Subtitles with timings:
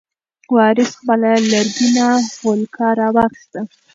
[0.55, 2.07] وارث خپله لرګینه
[2.41, 3.59] غولکه راواخیسته.